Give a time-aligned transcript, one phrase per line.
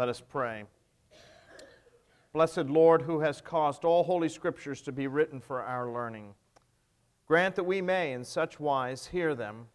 [0.00, 0.64] Let us pray.
[2.32, 6.32] Blessed Lord, who has caused all holy scriptures to be written for our learning,
[7.26, 9.66] grant that we may in such wise hear them,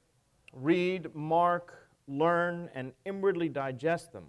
[0.51, 4.23] read, mark, learn, and inwardly digest them,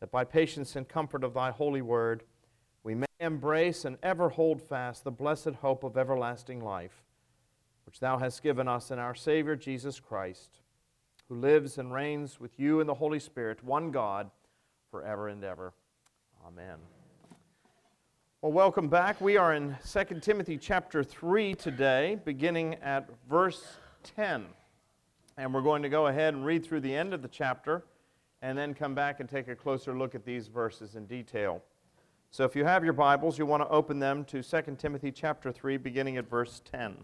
[0.00, 2.22] that by patience and comfort of thy holy word
[2.82, 7.04] we may embrace and ever hold fast the blessed hope of everlasting life,
[7.84, 10.60] which thou hast given us in our Savior Jesus Christ,
[11.28, 14.30] who lives and reigns with you in the Holy Spirit, one God,
[14.92, 15.72] forever and ever.
[16.46, 16.76] Amen.
[18.42, 19.18] Well, welcome back.
[19.22, 24.44] We are in 2 Timothy chapter 3 today, beginning at verse 10.
[25.38, 27.84] And we're going to go ahead and read through the end of the chapter
[28.42, 31.62] and then come back and take a closer look at these verses in detail.
[32.30, 35.50] So if you have your Bibles, you want to open them to 2 Timothy chapter
[35.50, 36.98] 3, beginning at verse 10.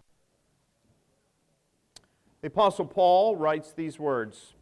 [2.43, 4.53] The Apostle Paul writes these words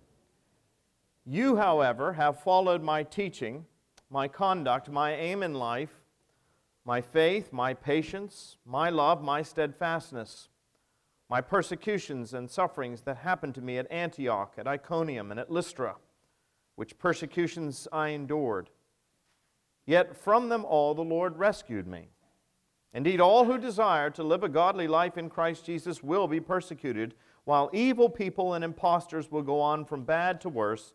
[1.26, 3.66] You, however, have followed my teaching,
[4.08, 6.00] my conduct, my aim in life
[6.86, 10.48] my faith, my patience, my love, my steadfastness,
[11.28, 15.96] my persecutions and sufferings that happened to me at Antioch, at Iconium, and at Lystra,
[16.76, 18.70] which persecutions I endured.
[19.84, 22.10] Yet from them all the Lord rescued me.
[22.94, 27.14] Indeed, all who desire to live a godly life in Christ Jesus will be persecuted,
[27.42, 30.94] while evil people and impostors will go on from bad to worse,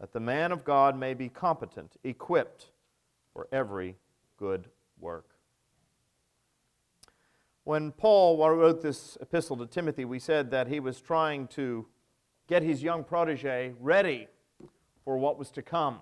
[0.00, 2.70] that the man of God may be competent, equipped
[3.32, 3.96] for every
[4.38, 4.68] good
[5.00, 5.30] work.
[7.64, 11.86] When Paul wrote this epistle to Timothy, we said that he was trying to
[12.46, 14.28] get his young protege ready
[15.04, 16.00] for what was to come.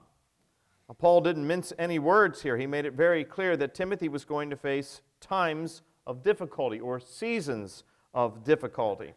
[0.89, 2.57] Now, Paul didn't mince any words here.
[2.57, 6.99] He made it very clear that Timothy was going to face times of difficulty or
[6.99, 9.15] seasons of difficulty.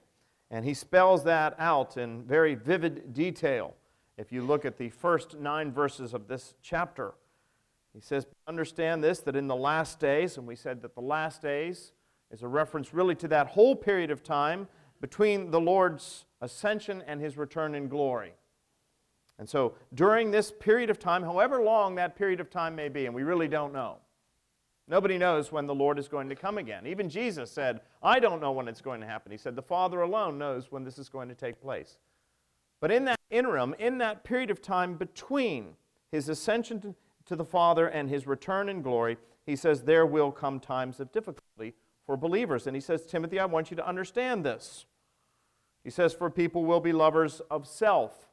[0.51, 3.73] And he spells that out in very vivid detail
[4.17, 7.13] if you look at the first nine verses of this chapter.
[7.93, 11.41] He says, Understand this, that in the last days, and we said that the last
[11.41, 11.91] days
[12.31, 14.67] is a reference really to that whole period of time
[15.01, 18.33] between the Lord's ascension and his return in glory.
[19.37, 23.05] And so during this period of time, however long that period of time may be,
[23.05, 23.97] and we really don't know,
[24.87, 26.87] nobody knows when the Lord is going to come again.
[26.87, 29.31] Even Jesus said, I don't know when it's going to happen.
[29.31, 31.97] He said, The Father alone knows when this is going to take place.
[32.79, 35.75] But in that interim, in that period of time between
[36.11, 40.59] his ascension to the Father and his return in glory, he says there will come
[40.59, 41.73] times of difficulty
[42.05, 42.67] for believers.
[42.67, 44.85] And he says, Timothy, I want you to understand this.
[45.83, 48.27] He says, For people will be lovers of self.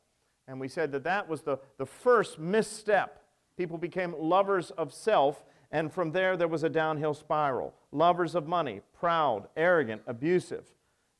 [0.48, 3.22] And we said that that was the, the first misstep.
[3.56, 7.74] People became lovers of self, and from there, there was a downhill spiral.
[7.92, 10.72] Lovers of money, proud, arrogant, abusive.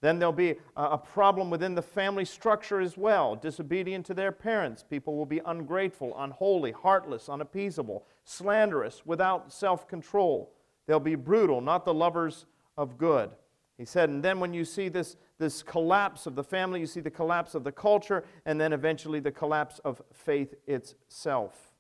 [0.03, 3.37] Then there'll be a problem within the family structure as well.
[3.37, 4.83] Disobedient to their parents.
[4.83, 10.53] People will be ungrateful, unholy, heartless, unappeasable, slanderous, without self control.
[10.89, 12.47] They'll be brutal, not the lovers
[12.77, 13.31] of good.
[13.79, 17.01] He said, and then when you see this, this collapse of the family, you see
[17.01, 21.73] the collapse of the culture, and then eventually the collapse of faith itself.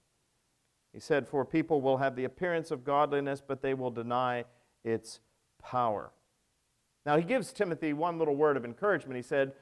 [0.93, 4.45] He said, For people will have the appearance of godliness, but they will deny
[4.85, 5.19] its
[5.61, 6.13] power.
[7.05, 9.17] Now, he gives Timothy one little word of encouragement.
[9.17, 9.53] He said,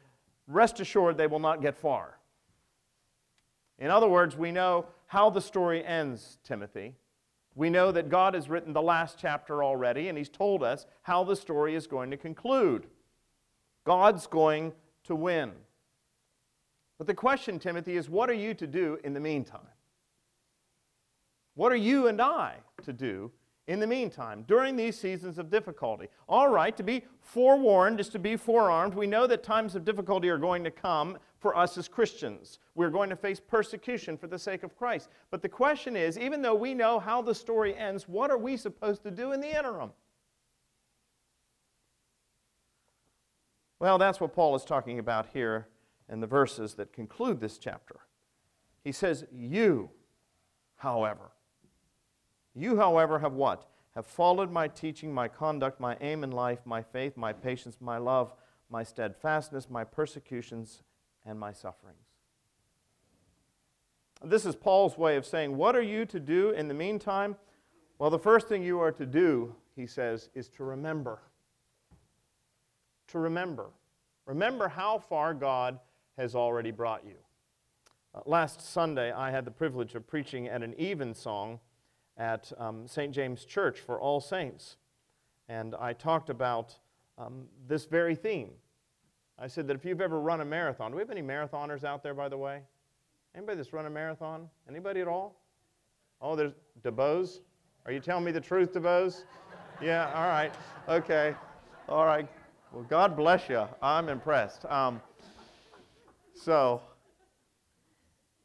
[0.47, 2.19] Rest assured they will not get far.
[3.79, 6.95] In other words, we know how the story ends, Timothy.
[7.55, 11.25] We know that God has written the last chapter already, and He's told us how
[11.25, 12.87] the story is going to conclude.
[13.85, 14.73] God's going
[15.05, 15.53] to win.
[16.99, 19.61] But the question, Timothy, is what are you to do in the meantime?
[21.55, 23.31] What are you and I to do
[23.71, 26.09] in the meantime, during these seasons of difficulty.
[26.29, 28.95] All right, to be forewarned is to be forearmed.
[28.95, 32.59] We know that times of difficulty are going to come for us as Christians.
[32.75, 35.09] We're going to face persecution for the sake of Christ.
[35.31, 38.57] But the question is even though we know how the story ends, what are we
[38.57, 39.93] supposed to do in the interim?
[43.79, 45.69] Well, that's what Paul is talking about here
[46.09, 48.01] in the verses that conclude this chapter.
[48.83, 49.91] He says, You,
[50.75, 51.31] however,
[52.61, 53.67] you, however, have what?
[53.95, 57.99] Have followed my teaching, my conduct, my aim in life, my faith, my patience, my
[57.99, 58.33] love,
[58.69, 60.83] my steadfastness, my persecutions,
[61.25, 61.99] and my sufferings.
[64.23, 67.37] This is Paul's way of saying, What are you to do in the meantime?
[67.99, 71.21] Well, the first thing you are to do, he says, is to remember.
[73.09, 73.71] To remember.
[74.27, 75.81] Remember how far God
[76.17, 77.17] has already brought you.
[78.15, 81.61] Uh, last Sunday, I had the privilege of preaching at an evensong
[82.21, 83.13] at um, St.
[83.13, 84.77] James Church for All Saints.
[85.49, 86.77] And I talked about
[87.19, 88.51] um, this very theme.
[89.39, 92.03] I said that if you've ever run a marathon, do we have any marathoners out
[92.03, 92.61] there, by the way?
[93.35, 94.49] Anybody that's run a marathon?
[94.69, 95.41] Anybody at all?
[96.21, 96.53] Oh, there's
[96.83, 97.41] DeBose.
[97.87, 99.25] Are you telling me the truth, DeBose?
[99.83, 100.55] yeah, all right.
[100.89, 101.35] Okay.
[101.89, 102.29] All right.
[102.71, 103.67] Well, God bless you.
[103.83, 104.67] I'm impressed.
[104.67, 105.01] Um,
[106.35, 106.83] so,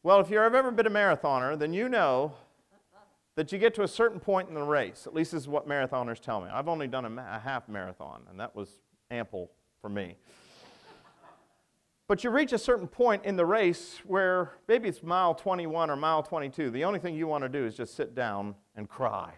[0.02, 2.34] well, if you've ever been a marathoner, then you know
[3.36, 5.06] that you get to a certain point in the race.
[5.06, 6.48] At least this is what marathoners tell me.
[6.52, 8.80] I've only done a, ma- a half marathon, and that was
[9.12, 9.52] ample
[9.82, 10.16] for me.
[12.08, 15.96] But you reach a certain point in the race where maybe it's mile 21 or
[15.96, 16.70] mile 22.
[16.70, 19.34] The only thing you want to do is just sit down and cry.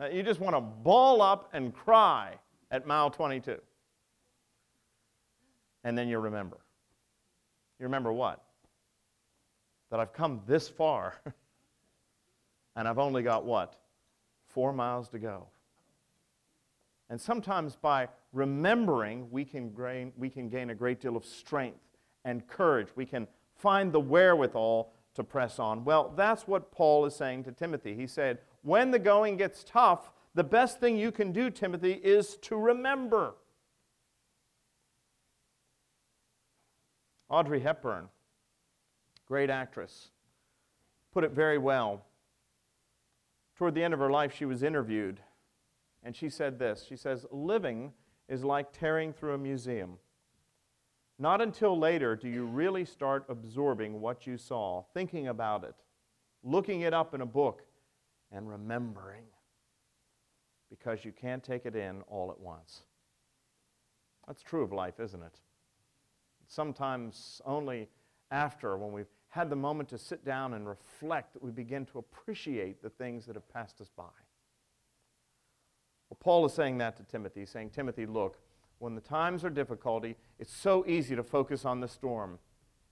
[0.00, 2.34] Uh, you just want to ball up and cry
[2.70, 3.58] at mile 22.
[5.82, 6.58] And then you remember.
[7.78, 8.42] You remember what?
[9.90, 11.14] That I've come this far
[12.76, 13.76] and I've only got what?
[14.46, 15.46] Four miles to go.
[17.10, 21.78] And sometimes by remembering, we can, gain, we can gain a great deal of strength
[22.24, 22.88] and courage.
[22.96, 25.84] We can find the wherewithal to press on.
[25.84, 27.94] Well, that's what Paul is saying to Timothy.
[27.94, 32.36] He said, When the going gets tough, the best thing you can do, Timothy, is
[32.38, 33.34] to remember.
[37.28, 38.08] Audrey Hepburn,
[39.26, 40.10] great actress,
[41.12, 42.04] put it very well.
[43.56, 45.20] Toward the end of her life, she was interviewed
[46.04, 47.92] and she said this She says, Living
[48.28, 49.98] is like tearing through a museum.
[51.18, 55.74] Not until later do you really start absorbing what you saw, thinking about it,
[56.42, 57.62] looking it up in a book,
[58.32, 59.24] and remembering.
[60.70, 62.82] Because you can't take it in all at once.
[64.26, 65.40] That's true of life, isn't it?
[66.48, 67.88] Sometimes only
[68.30, 71.98] after, when we've had the moment to sit down and reflect, that we begin to
[71.98, 74.04] appreciate the things that have passed us by.
[76.08, 77.44] Well, Paul is saying that to Timothy.
[77.44, 78.38] Saying, Timothy, look,
[78.78, 82.38] when the times are difficulty, it's so easy to focus on the storm.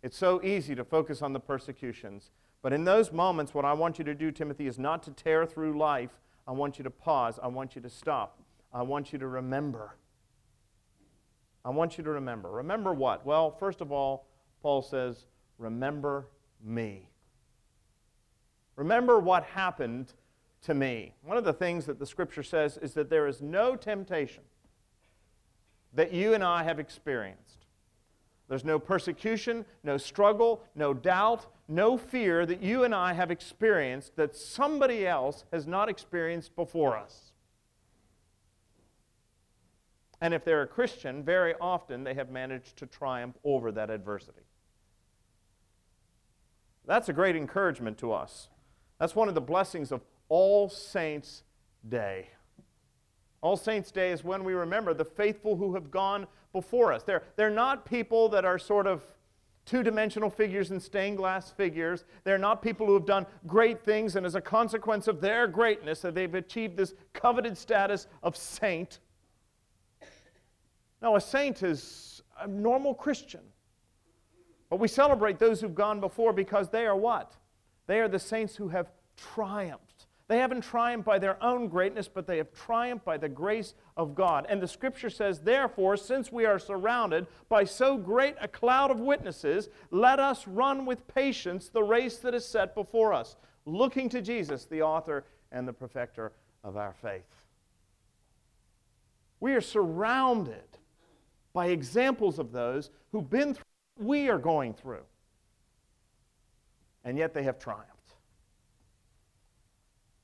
[0.02, 2.32] It's so easy to focus on the persecutions.
[2.60, 5.46] But in those moments, what I want you to do, Timothy, is not to tear
[5.46, 6.18] through life.
[6.48, 7.38] I want you to pause.
[7.40, 8.40] I want you to stop.
[8.72, 9.94] I want you to remember.
[11.64, 12.50] I want you to remember.
[12.50, 13.24] Remember what?
[13.24, 14.26] Well, first of all,
[14.60, 15.26] Paul says,
[15.62, 16.26] remember
[16.62, 17.08] me.
[18.76, 20.12] Remember what happened
[20.62, 21.14] to me.
[21.22, 24.42] One of the things that the scripture says is that there is no temptation
[25.94, 27.66] that you and I have experienced.
[28.48, 34.16] There's no persecution, no struggle, no doubt, no fear that you and I have experienced
[34.16, 37.32] that somebody else has not experienced before us.
[40.20, 44.42] And if they're a Christian, very often they have managed to triumph over that adversity.
[46.86, 48.48] That's a great encouragement to us.
[48.98, 51.42] That's one of the blessings of all Saints'
[51.88, 52.28] Day.
[53.40, 57.02] All Saints' Day is when we remember the faithful who have gone before us.
[57.02, 59.02] They're, they're not people that are sort of
[59.64, 62.04] two dimensional figures and stained glass figures.
[62.24, 66.00] They're not people who have done great things, and as a consequence of their greatness,
[66.02, 68.98] that they've achieved this coveted status of saint.
[71.00, 73.40] No, a saint is a normal Christian.
[74.72, 77.36] But we celebrate those who've gone before because they are what?
[77.86, 80.06] They are the saints who have triumphed.
[80.28, 84.14] They haven't triumphed by their own greatness, but they have triumphed by the grace of
[84.14, 84.46] God.
[84.48, 88.98] And the scripture says, Therefore, since we are surrounded by so great a cloud of
[88.98, 93.36] witnesses, let us run with patience the race that is set before us,
[93.66, 96.32] looking to Jesus, the author and the perfecter
[96.64, 97.28] of our faith.
[99.38, 100.78] We are surrounded
[101.52, 103.64] by examples of those who've been through
[103.98, 105.04] we are going through,
[107.04, 107.88] and yet they have triumphed.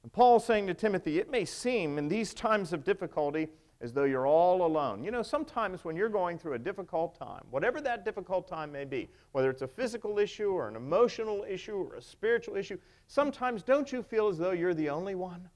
[0.02, 3.48] And Paul's saying to Timothy, it may seem in these times of difficulty
[3.80, 5.04] as though you're all alone.
[5.04, 8.84] You know, sometimes when you're going through a difficult time, whatever that difficult time may
[8.84, 13.62] be, whether it's a physical issue or an emotional issue or a spiritual issue, sometimes
[13.62, 15.48] don't you feel as though you're the only one?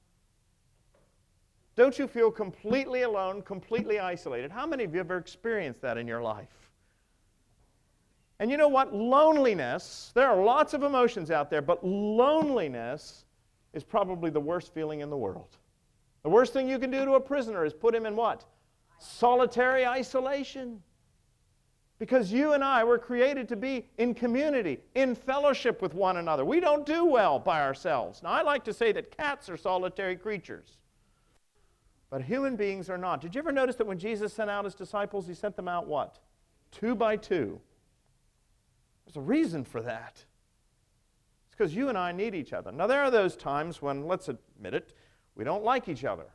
[1.75, 4.51] Don't you feel completely alone, completely isolated?
[4.51, 6.62] How many of you have ever experienced that in your life?
[8.39, 8.93] And you know what?
[8.93, 13.25] Loneliness, there are lots of emotions out there, but loneliness
[13.73, 15.57] is probably the worst feeling in the world.
[16.23, 18.45] The worst thing you can do to a prisoner is put him in what?
[18.97, 20.81] Solitary isolation.
[21.99, 26.43] Because you and I were created to be in community, in fellowship with one another.
[26.43, 28.23] We don't do well by ourselves.
[28.23, 30.77] Now, I like to say that cats are solitary creatures,
[32.09, 33.21] but human beings are not.
[33.21, 35.87] Did you ever notice that when Jesus sent out his disciples, he sent them out
[35.87, 36.19] what?
[36.71, 37.61] Two by two.
[39.13, 40.23] There's a reason for that.
[41.45, 42.71] It's because you and I need each other.
[42.71, 44.93] Now, there are those times when, let's admit it,
[45.35, 46.25] we don't like each other.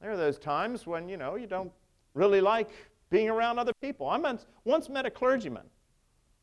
[0.00, 1.72] There are those times when, you know, you don't
[2.14, 2.70] really like
[3.10, 4.08] being around other people.
[4.08, 5.64] I once met a clergyman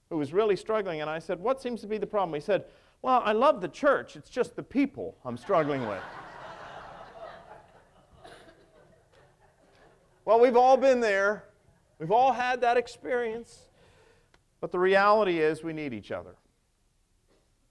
[0.09, 2.33] who was really struggling, and I said, What seems to be the problem?
[2.33, 2.65] He said,
[3.01, 6.01] Well, I love the church, it's just the people I'm struggling with.
[10.25, 11.45] well, we've all been there,
[11.97, 13.68] we've all had that experience.
[14.61, 16.35] But the reality is, we need each other.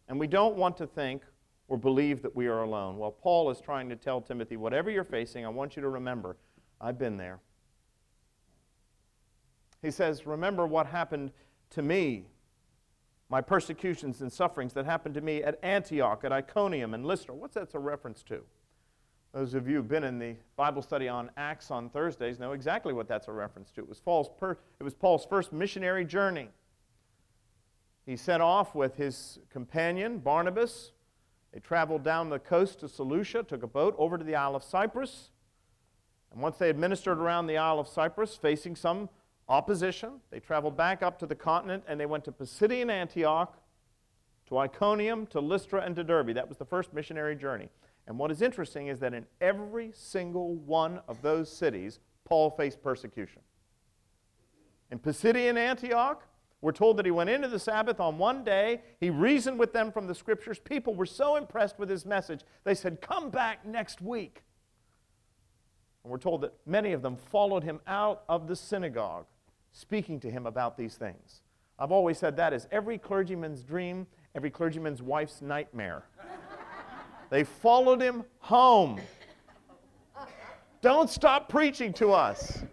[0.09, 1.23] And we don't want to think
[1.68, 2.97] or believe that we are alone.
[2.97, 6.37] Well, Paul is trying to tell Timothy, whatever you're facing, I want you to remember,
[6.80, 7.40] I've been there.
[9.83, 11.30] He says, Remember what happened
[11.71, 12.25] to me,
[13.28, 17.35] my persecutions and sufferings that happened to me at Antioch, at Iconium, and Lystra.
[17.35, 18.40] What's that a reference to?
[19.35, 22.95] Those of you who've been in the Bible study on Acts on Thursdays know exactly
[22.95, 23.83] what that's a reference to.
[23.83, 24.30] It was Paul's,
[24.80, 26.49] it was Paul's first missionary journey.
[28.08, 30.92] He set off with his companion, Barnabas.
[31.52, 34.64] They traveled down the coast to Seleucia, took a boat over to the Isle of
[34.64, 35.28] Cyprus.
[36.32, 39.10] And once they had ministered around the Isle of Cyprus, facing some
[39.46, 40.22] opposition.
[40.30, 43.58] They traveled back up to the continent and they went to Pisidian Antioch,
[44.46, 46.32] to Iconium, to Lystra, and to Derbe.
[46.32, 47.68] That was the first missionary journey.
[48.06, 52.82] And what is interesting is that in every single one of those cities, Paul faced
[52.82, 53.42] persecution.
[54.90, 56.24] In Pisidian Antioch,
[56.60, 58.80] we're told that he went into the Sabbath on one day.
[59.00, 60.58] He reasoned with them from the scriptures.
[60.58, 64.42] People were so impressed with his message, they said, Come back next week.
[66.02, 69.26] And we're told that many of them followed him out of the synagogue
[69.72, 71.42] speaking to him about these things.
[71.78, 76.04] I've always said that is every clergyman's dream, every clergyman's wife's nightmare.
[77.30, 79.00] they followed him home.
[80.80, 82.64] Don't stop preaching to us.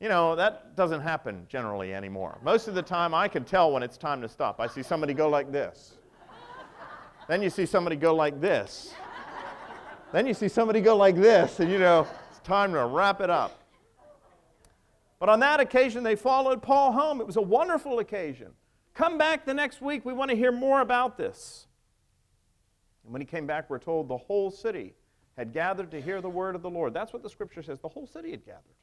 [0.00, 2.38] You know, that doesn't happen generally anymore.
[2.42, 4.58] Most of the time, I can tell when it's time to stop.
[4.58, 5.96] I see somebody go like this.
[7.28, 8.94] Then you see somebody go like this.
[10.10, 13.30] Then you see somebody go like this, and you know, it's time to wrap it
[13.30, 13.60] up.
[15.20, 17.20] But on that occasion, they followed Paul home.
[17.20, 18.48] It was a wonderful occasion.
[18.94, 20.04] Come back the next week.
[20.04, 21.66] We want to hear more about this.
[23.04, 24.94] And when he came back, we're told the whole city
[25.36, 26.94] had gathered to hear the word of the Lord.
[26.94, 27.78] That's what the scripture says.
[27.80, 28.74] The whole city had gathered.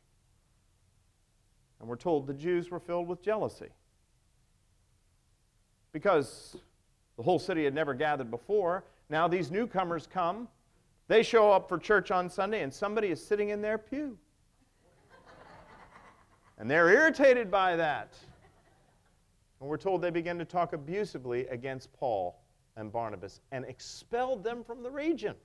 [1.80, 3.70] And we're told the Jews were filled with jealousy.
[5.92, 6.58] Because
[7.18, 10.48] the whole city had never gathered before, now these newcomers come.
[11.08, 14.18] They show up for church on Sunday, and somebody is sitting in their pew.
[16.58, 18.14] And they're irritated by that.
[19.60, 22.40] And we're told they began to talk abusively against Paul
[22.76, 25.36] and Barnabas and expelled them from the region.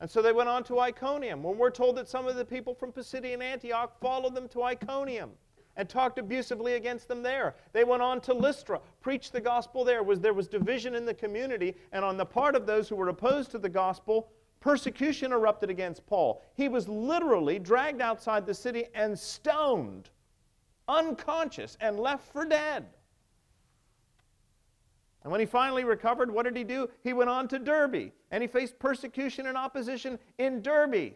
[0.00, 1.42] And so they went on to Iconium.
[1.42, 5.30] When we're told that some of the people from Pisidian Antioch followed them to Iconium
[5.76, 7.54] and talked abusively against them there.
[7.72, 10.02] They went on to Lystra, preached the gospel there.
[10.02, 13.08] Was, there was division in the community, and on the part of those who were
[13.08, 14.30] opposed to the gospel,
[14.60, 16.42] persecution erupted against Paul.
[16.54, 20.10] He was literally dragged outside the city and stoned,
[20.88, 22.86] unconscious, and left for dead.
[25.22, 26.88] And when he finally recovered, what did he do?
[27.02, 31.14] He went on to Derbe, and he faced persecution and opposition in Derbe.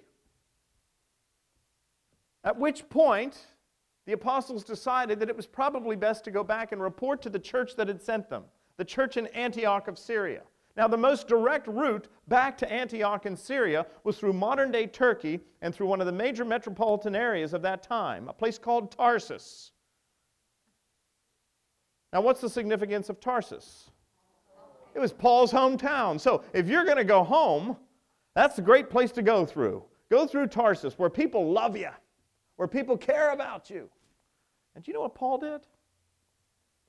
[2.45, 3.47] At which point,
[4.05, 7.39] the apostles decided that it was probably best to go back and report to the
[7.39, 8.45] church that had sent them,
[8.77, 10.43] the church in Antioch of Syria.
[10.77, 15.41] Now, the most direct route back to Antioch in Syria was through modern day Turkey
[15.63, 19.71] and through one of the major metropolitan areas of that time, a place called Tarsus.
[22.13, 23.91] Now, what's the significance of Tarsus?
[24.95, 26.21] It was Paul's hometown.
[26.21, 27.77] So, if you're going to go home,
[28.35, 29.83] that's a great place to go through.
[30.11, 31.91] Go through Tarsus, where people love you,
[32.57, 33.89] where people care about you.
[34.75, 35.63] And do you know what Paul did?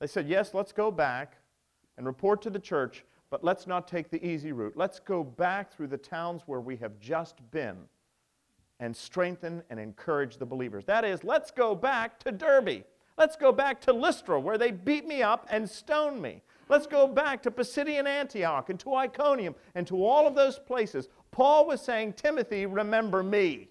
[0.00, 1.36] They said, Yes, let's go back
[1.96, 4.76] and report to the church but let's not take the easy route.
[4.76, 7.76] Let's go back through the towns where we have just been
[8.78, 10.84] and strengthen and encourage the believers.
[10.84, 12.84] That is, let's go back to Derbe.
[13.18, 16.42] Let's go back to Lystra, where they beat me up and stoned me.
[16.68, 21.08] Let's go back to Pisidian Antioch and to Iconium and to all of those places.
[21.30, 23.68] Paul was saying, Timothy, remember me.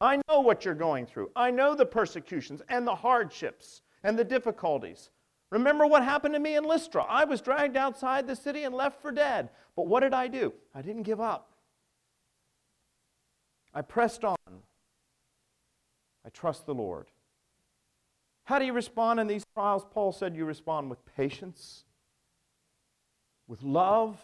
[0.00, 1.30] I know what you're going through.
[1.34, 5.10] I know the persecutions and the hardships and the difficulties.
[5.50, 7.04] Remember what happened to me in Lystra.
[7.08, 9.48] I was dragged outside the city and left for dead.
[9.74, 10.52] But what did I do?
[10.74, 11.52] I didn't give up.
[13.72, 14.36] I pressed on.
[14.46, 17.06] I trust the Lord.
[18.48, 19.84] How do you respond in these trials?
[19.90, 21.84] Paul said you respond with patience,
[23.46, 24.18] with love,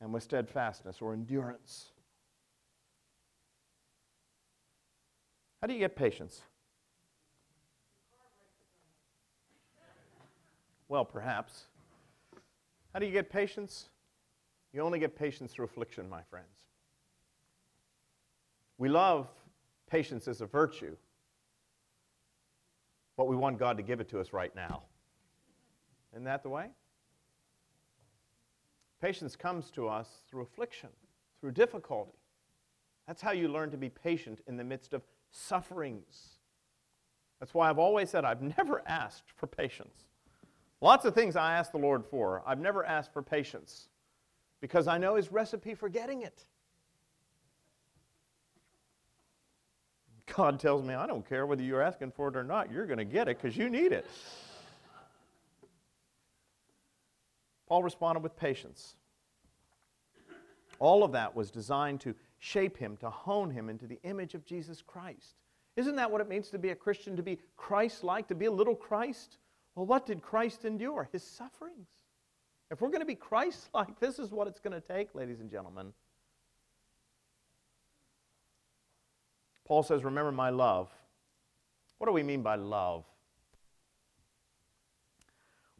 [0.00, 1.90] and with steadfastness or endurance.
[5.60, 6.40] How do you get patience?
[10.88, 11.66] Well, perhaps.
[12.92, 13.88] How do you get patience?
[14.72, 16.64] You only get patience through affliction, my friends.
[18.78, 19.28] We love
[19.88, 20.96] patience as a virtue,
[23.16, 24.82] but we want God to give it to us right now.
[26.12, 26.68] Isn't that the way?
[29.00, 30.88] Patience comes to us through affliction,
[31.40, 32.18] through difficulty.
[33.06, 36.38] That's how you learn to be patient in the midst of sufferings.
[37.38, 40.06] That's why I've always said I've never asked for patience.
[40.80, 42.42] Lots of things I ask the Lord for.
[42.46, 43.88] I've never asked for patience
[44.60, 46.44] because I know His recipe for getting it.
[50.36, 52.98] God tells me, I don't care whether you're asking for it or not, you're going
[52.98, 54.04] to get it because you need it.
[57.66, 58.96] Paul responded with patience.
[60.78, 64.44] All of that was designed to shape him, to hone him into the image of
[64.44, 65.36] Jesus Christ.
[65.74, 68.44] Isn't that what it means to be a Christian, to be Christ like, to be
[68.44, 69.38] a little Christ?
[69.74, 71.08] Well, what did Christ endure?
[71.12, 71.88] His sufferings.
[72.70, 75.40] If we're going to be Christ like, this is what it's going to take, ladies
[75.40, 75.92] and gentlemen.
[79.66, 80.88] Paul says, Remember my love.
[81.98, 83.04] What do we mean by love?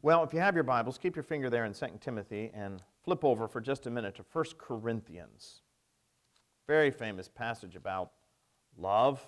[0.01, 3.23] Well, if you have your Bibles, keep your finger there in 2 Timothy and flip
[3.23, 5.61] over for just a minute to 1 Corinthians.
[6.67, 8.11] Very famous passage about
[8.77, 9.25] love.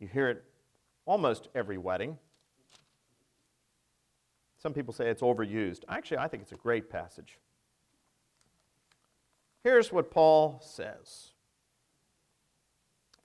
[0.00, 0.44] You hear it
[1.06, 2.18] almost every wedding.
[4.58, 5.84] Some people say it's overused.
[5.88, 7.38] Actually, I think it's a great passage.
[9.62, 11.32] Here's what Paul says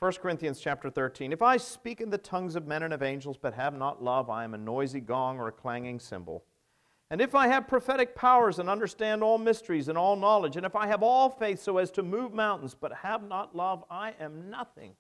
[0.04, 1.32] 1 Corinthians chapter 13.
[1.32, 4.30] If I speak in the tongues of men and of angels, but have not love,
[4.30, 6.44] I am a noisy gong or a clanging cymbal.
[7.10, 10.76] And if I have prophetic powers and understand all mysteries and all knowledge, and if
[10.76, 14.50] I have all faith so as to move mountains, but have not love, I am
[14.50, 14.92] nothing.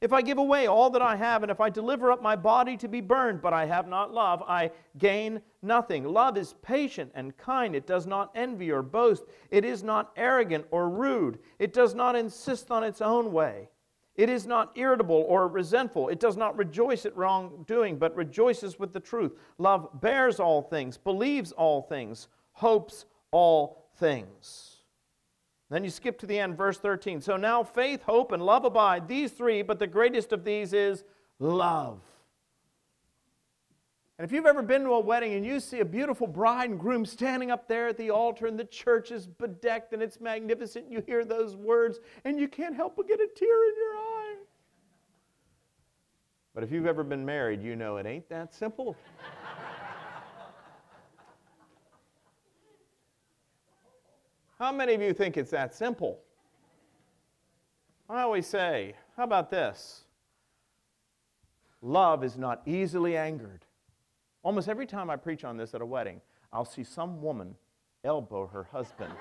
[0.00, 2.78] If I give away all that I have, and if I deliver up my body
[2.78, 6.04] to be burned, but I have not love, I gain nothing.
[6.04, 7.76] Love is patient and kind.
[7.76, 9.24] It does not envy or boast.
[9.50, 11.38] It is not arrogant or rude.
[11.58, 13.68] It does not insist on its own way.
[14.16, 16.08] It is not irritable or resentful.
[16.08, 19.32] It does not rejoice at wrongdoing, but rejoices with the truth.
[19.58, 24.76] Love bears all things, believes all things, hopes all things.
[25.68, 27.20] Then you skip to the end, verse 13.
[27.20, 31.02] So now faith, hope, and love abide, these three, but the greatest of these is
[31.40, 32.00] love.
[34.16, 36.78] And if you've ever been to a wedding and you see a beautiful bride and
[36.78, 40.90] groom standing up there at the altar and the church is bedecked and it's magnificent,
[40.90, 44.36] you hear those words and you can't help but get a tear in your eye.
[46.54, 48.96] But if you've ever been married, you know it ain't that simple.
[54.60, 56.20] How many of you think it's that simple?
[58.08, 60.04] I always say, how about this?
[61.82, 63.64] Love is not easily angered.
[64.44, 66.20] Almost every time I preach on this at a wedding,
[66.52, 67.56] I'll see some woman
[68.04, 69.12] elbow her husband.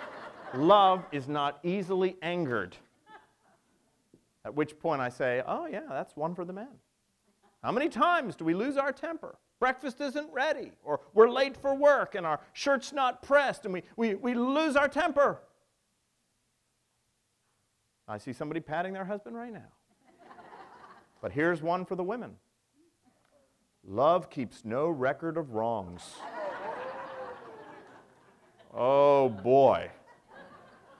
[0.54, 2.76] Love is not easily angered.
[4.44, 6.68] At which point I say, oh, yeah, that's one for the men.
[7.64, 9.38] How many times do we lose our temper?
[9.58, 13.82] Breakfast isn't ready, or we're late for work and our shirt's not pressed, and we,
[13.96, 15.40] we, we lose our temper.
[18.06, 19.72] I see somebody patting their husband right now.
[21.22, 22.36] But here's one for the women
[23.88, 26.02] Love keeps no record of wrongs.
[28.74, 29.90] Oh boy.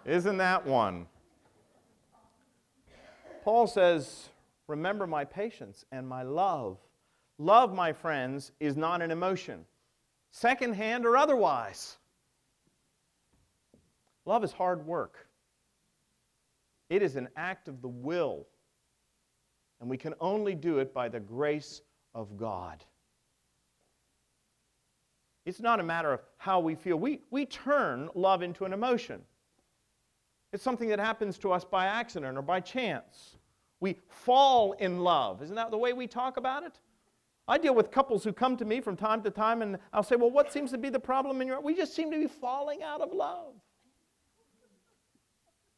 [0.05, 1.07] Isn't that one?
[3.42, 4.29] Paul says,
[4.68, 6.79] Remember my patience and my love.
[7.38, 9.64] Love, my friends, is not an emotion,
[10.31, 11.99] secondhand or otherwise.
[14.25, 15.29] Love is hard work,
[16.88, 18.46] it is an act of the will.
[19.79, 21.83] And we can only do it by the grace
[22.16, 22.83] of God.
[25.44, 26.98] It's not a matter of how we feel.
[26.98, 29.20] We, we turn love into an emotion.
[30.52, 33.37] It's something that happens to us by accident or by chance.
[33.79, 35.42] We fall in love.
[35.42, 36.81] Isn't that the way we talk about it?
[37.46, 40.16] I deal with couples who come to me from time to time and I'll say,
[40.16, 42.83] Well, what seems to be the problem in your We just seem to be falling
[42.83, 43.55] out of love.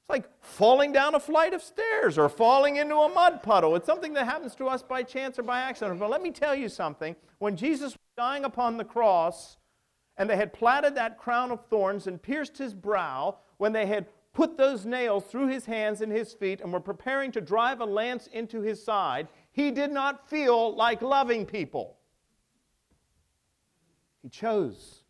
[0.09, 3.77] It's like falling down a flight of stairs or falling into a mud puddle.
[3.77, 6.01] It's something that happens to us by chance or by accident.
[6.01, 7.15] But let me tell you something.
[7.39, 9.59] When Jesus was dying upon the cross
[10.17, 14.07] and they had platted that crown of thorns and pierced his brow, when they had
[14.33, 17.85] put those nails through his hands and his feet and were preparing to drive a
[17.85, 21.99] lance into his side, he did not feel like loving people.
[24.23, 25.03] He chose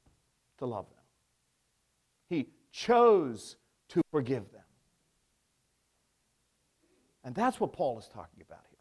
[0.59, 1.05] to love them.
[2.29, 3.57] He chose
[3.91, 4.58] to forgive them.
[7.29, 8.79] And that's what Paul is talking about here.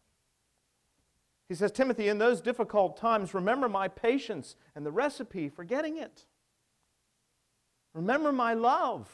[1.50, 5.98] He says, Timothy, in those difficult times, remember my patience and the recipe for getting
[5.98, 6.24] it.
[7.92, 9.06] Remember my love.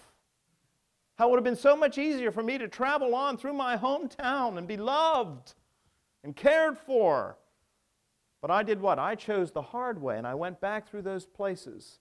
[1.16, 3.76] How it would have been so much easier for me to travel on through my
[3.76, 5.54] hometown and be loved
[6.22, 7.36] and cared for.
[8.40, 9.00] But I did what?
[9.00, 11.98] I chose the hard way and I went back through those places.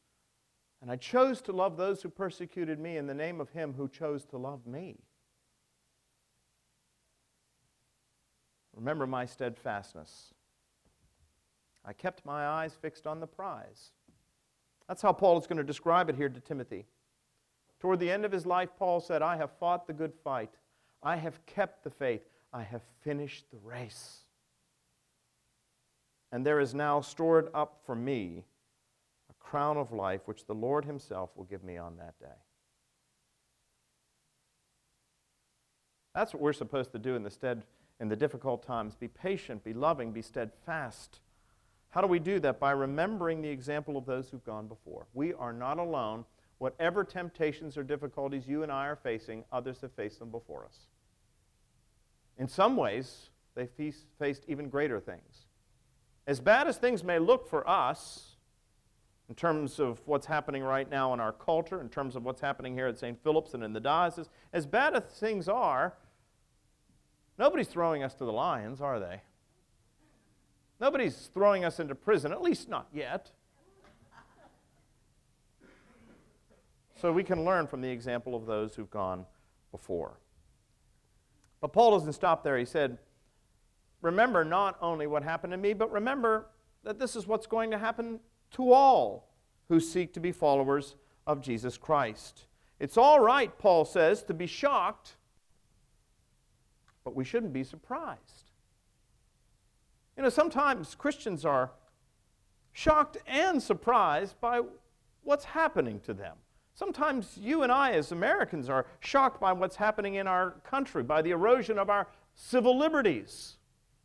[0.83, 3.89] And I chose to love those who persecuted me in the name of Him who
[3.89, 4.99] chose to love me.
[8.75, 10.33] Remember my steadfastness.
[11.85, 13.91] I kept my eyes fixed on the prize.
[14.87, 16.85] That's how Paul is going to describe it here to Timothy.
[17.79, 20.51] Toward the end of his life, Paul said, I have fought the good fight.
[21.01, 22.21] I have kept the faith.
[22.53, 24.19] I have finished the race.
[26.31, 28.45] And there is now stored up for me
[29.29, 32.39] a crown of life, which the Lord himself will give me on that day.
[36.15, 37.63] That's what we're supposed to do in the stead
[37.99, 38.95] in the difficult times.
[38.95, 41.19] Be patient, be loving, be steadfast.
[41.89, 42.59] How do we do that?
[42.59, 45.05] By remembering the example of those who've gone before.
[45.13, 46.25] We are not alone.
[46.57, 50.87] Whatever temptations or difficulties you and I are facing, others have faced them before us.
[52.37, 53.67] In some ways, they
[54.19, 55.45] faced even greater things.
[56.25, 58.37] As bad as things may look for us,
[59.29, 62.73] in terms of what's happening right now in our culture, in terms of what's happening
[62.73, 63.21] here at St.
[63.23, 65.93] Philip's and in the diocese, as bad as things are,
[67.37, 69.21] Nobody's throwing us to the lions, are they?
[70.79, 73.31] Nobody's throwing us into prison, at least not yet.
[76.99, 79.25] So we can learn from the example of those who've gone
[79.71, 80.19] before.
[81.59, 82.57] But Paul doesn't stop there.
[82.57, 82.97] He said,
[84.01, 86.47] Remember not only what happened to me, but remember
[86.83, 88.19] that this is what's going to happen
[88.51, 89.29] to all
[89.69, 92.45] who seek to be followers of Jesus Christ.
[92.79, 95.15] It's all right, Paul says, to be shocked
[97.03, 98.51] but we shouldn't be surprised.
[100.17, 101.71] You know, sometimes Christians are
[102.71, 104.61] shocked and surprised by
[105.23, 106.37] what's happening to them.
[106.75, 111.21] Sometimes you and I, as Americans, are shocked by what's happening in our country, by
[111.21, 113.57] the erosion of our civil liberties.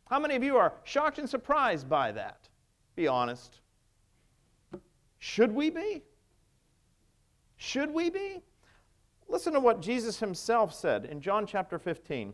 [0.05, 2.47] How many of you are shocked and surprised by that?
[2.95, 3.59] Be honest.
[5.17, 6.03] Should we be?
[7.57, 8.41] Should we be?
[9.27, 12.33] Listen to what Jesus himself said in John chapter 15.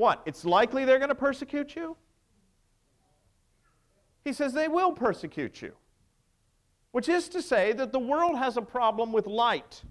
[0.00, 0.22] what?
[0.24, 1.94] It's likely they're going to persecute you?
[4.24, 5.74] He says they will persecute you.
[6.92, 9.82] Which is to say that the world has a problem with light.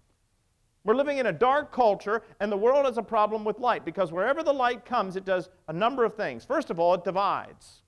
[0.84, 4.12] We're living in a dark culture, and the world has a problem with light because
[4.12, 6.44] wherever the light comes, it does a number of things.
[6.44, 7.84] First of all, it divides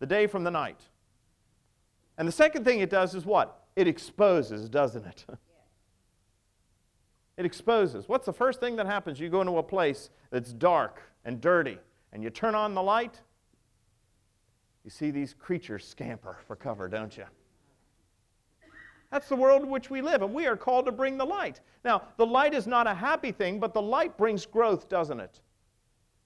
[0.00, 0.80] the day from the night.
[2.18, 3.64] And the second thing it does is what?
[3.76, 5.24] It exposes, doesn't it?
[7.36, 8.08] it exposes.
[8.08, 9.18] What's the first thing that happens?
[9.18, 11.78] You go into a place that's dark and dirty,
[12.12, 13.20] and you turn on the light,
[14.84, 17.24] you see these creatures scamper for cover, don't you?
[19.10, 21.60] That's the world in which we live, and we are called to bring the light.
[21.84, 25.40] Now, the light is not a happy thing, but the light brings growth, doesn't it?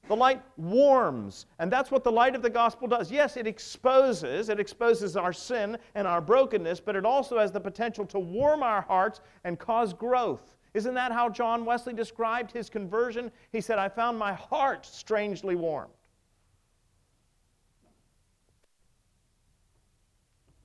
[0.09, 3.13] The light warms, and that's what the light of the gospel does.
[3.13, 7.61] Yes, it exposes, it exposes our sin and our brokenness, but it also has the
[7.61, 10.57] potential to warm our hearts and cause growth.
[10.75, 13.31] Isn't that how John Wesley described his conversion?
[13.53, 15.93] He said, I found my heart strangely warmed.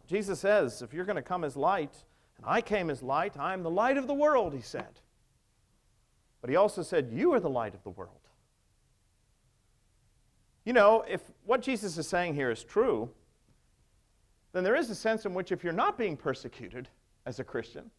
[0.08, 1.96] Jesus says, if you're going to come as light,
[2.38, 5.00] and I came as light, I am the light of the world, he said.
[6.42, 8.20] But he also said, You are the light of the world.
[10.66, 13.10] You know, if what Jesus is saying here is true,
[14.52, 16.90] then there is a sense in which if you're not being persecuted
[17.26, 17.90] as a Christian,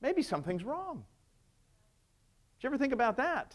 [0.00, 1.04] maybe something's wrong.
[2.58, 3.54] Did you ever think about that?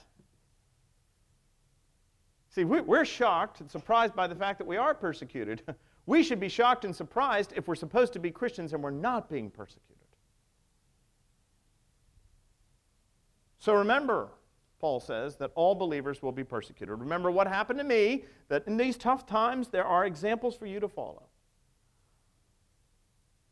[2.50, 5.62] See, we're shocked and surprised by the fact that we are persecuted.
[6.08, 9.28] We should be shocked and surprised if we're supposed to be Christians and we're not
[9.28, 9.96] being persecuted.
[13.58, 14.30] So remember,
[14.80, 17.00] Paul says, that all believers will be persecuted.
[17.00, 20.80] Remember what happened to me, that in these tough times there are examples for you
[20.80, 21.24] to follow.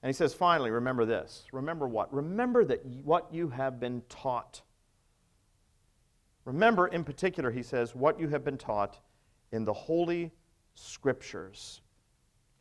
[0.03, 1.45] And he says, finally, remember this.
[1.53, 2.13] Remember what?
[2.13, 4.61] Remember that what you have been taught.
[6.43, 8.99] Remember, in particular, he says, what you have been taught
[9.53, 10.29] in the Holy
[10.75, 11.79] Scriptures.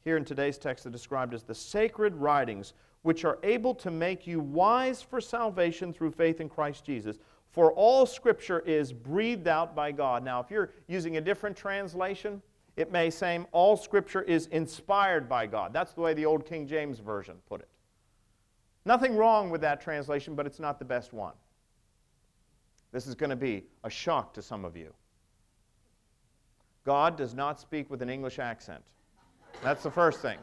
[0.05, 4.25] Here in today's text, they're described as the sacred writings, which are able to make
[4.25, 7.19] you wise for salvation through faith in Christ Jesus.
[7.51, 10.25] For all Scripture is breathed out by God.
[10.25, 12.41] Now, if you're using a different translation,
[12.77, 15.73] it may say all Scripture is inspired by God.
[15.73, 17.69] That's the way the old King James Version put it.
[18.85, 21.35] Nothing wrong with that translation, but it's not the best one.
[22.91, 24.93] This is going to be a shock to some of you.
[26.85, 28.83] God does not speak with an English accent.
[29.63, 30.39] That's the first thing.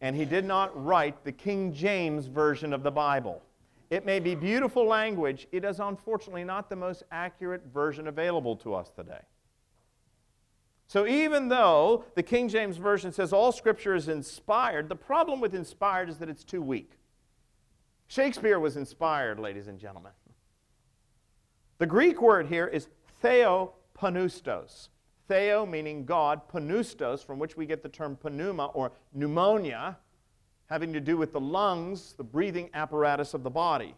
[0.00, 3.42] And he did not write the King James Version of the Bible.
[3.90, 8.74] It may be beautiful language, it is unfortunately not the most accurate version available to
[8.74, 9.20] us today.
[10.86, 15.54] So even though the King James Version says all Scripture is inspired, the problem with
[15.54, 16.92] inspired is that it's too weak.
[18.06, 20.12] Shakespeare was inspired, ladies and gentlemen.
[21.78, 22.88] The Greek word here is
[23.22, 24.88] theopneustos.
[25.26, 29.96] Theo meaning God, pneustos, from which we get the term pneuma or pneumonia,
[30.66, 33.94] having to do with the lungs, the breathing apparatus of the body.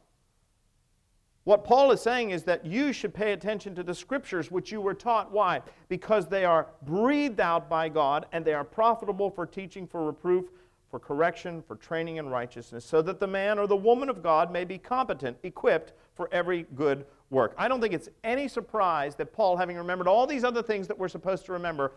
[1.47, 4.81] What Paul is saying is that you should pay attention to the scriptures which you
[4.81, 5.31] were taught.
[5.31, 5.63] Why?
[5.89, 10.47] Because they are breathed out by God and they are profitable for teaching, for reproof,
[10.91, 14.51] for correction, for training in righteousness, so that the man or the woman of God
[14.51, 17.55] may be competent, equipped for every good work.
[17.57, 20.99] I don't think it's any surprise that Paul, having remembered all these other things that
[20.99, 21.93] we're supposed to remember,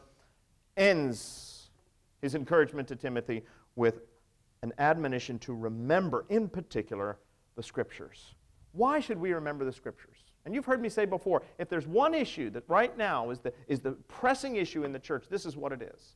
[0.78, 1.72] ends
[2.22, 3.42] his encouragement to Timothy
[3.76, 4.02] with
[4.62, 7.18] an admonition to remember, in particular,
[7.56, 8.36] the scriptures.
[8.72, 10.18] Why should we remember the scriptures?
[10.46, 13.54] And you've heard me say before if there's one issue that right now is the,
[13.68, 16.16] is the pressing issue in the church, this is what it is.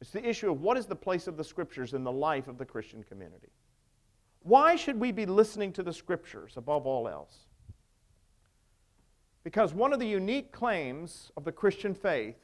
[0.00, 2.58] It's the issue of what is the place of the scriptures in the life of
[2.58, 3.50] the Christian community.
[4.42, 7.46] Why should we be listening to the scriptures above all else?
[9.44, 12.36] Because one of the unique claims of the Christian faith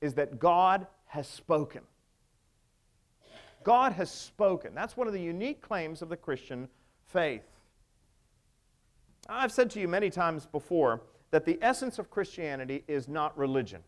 [0.00, 1.82] is that God has spoken.
[3.62, 4.74] God has spoken.
[4.74, 6.68] That's one of the unique claims of the Christian
[7.06, 7.42] faith.
[9.28, 13.82] I've said to you many times before that the essence of Christianity is not religion.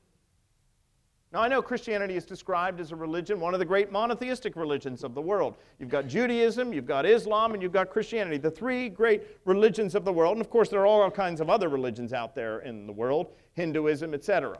[1.31, 5.05] Now, I know Christianity is described as a religion, one of the great monotheistic religions
[5.05, 5.57] of the world.
[5.79, 10.07] You've got Judaism, you've got Islam, and you've got Christianity, the three great religions of
[10.07, 10.37] the world.
[10.37, 13.33] And of course, there are all kinds of other religions out there in the world
[13.53, 14.59] Hinduism, etc.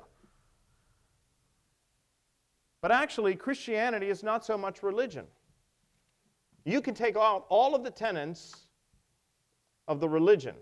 [2.83, 5.25] But actually, Christianity is not so much religion.
[6.65, 8.67] You can take out all of the tenets
[9.89, 10.55] of the religion,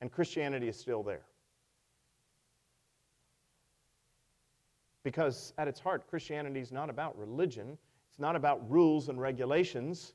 [0.00, 1.22] and Christianity is still there.
[5.04, 7.78] Because at its heart, Christianity is not about religion,
[8.10, 10.14] it's not about rules and regulations.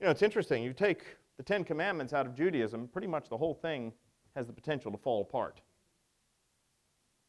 [0.00, 0.62] You know, it's interesting.
[0.62, 1.04] You take
[1.36, 3.92] the Ten Commandments out of Judaism, pretty much the whole thing
[4.36, 5.60] has the potential to fall apart.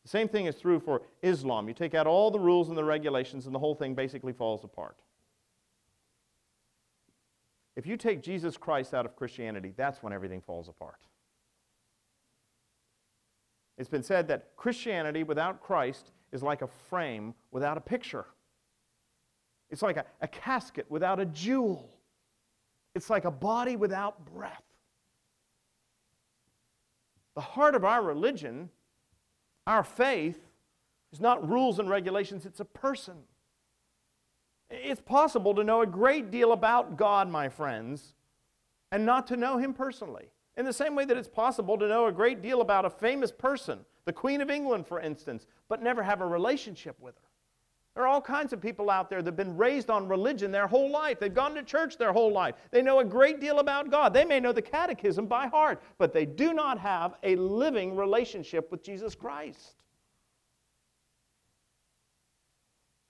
[0.04, 1.68] The same thing is true for Islam.
[1.68, 4.64] You take out all the rules and the regulations, and the whole thing basically falls
[4.64, 4.98] apart.
[7.76, 11.00] If you take Jesus Christ out of Christianity, that's when everything falls apart.
[13.78, 18.26] It's been said that Christianity without Christ is like a frame without a picture.
[19.70, 21.90] It's like a, a casket without a jewel.
[22.96, 24.64] It's like a body without breath.
[27.36, 28.70] The heart of our religion,
[29.66, 30.40] our faith,
[31.12, 33.16] is not rules and regulations, it's a person.
[34.70, 38.14] It's possible to know a great deal about God, my friends,
[38.92, 40.30] and not to know Him personally.
[40.56, 43.32] In the same way that it's possible to know a great deal about a famous
[43.32, 47.28] person, the Queen of England, for instance, but never have a relationship with her.
[47.96, 50.68] There are all kinds of people out there that have been raised on religion their
[50.68, 51.20] whole life.
[51.20, 52.56] They've gone to church their whole life.
[52.72, 54.13] They know a great deal about God.
[54.13, 58.72] They may know the catechism by heart, but they do not have a living relationship
[58.72, 59.76] with Jesus Christ.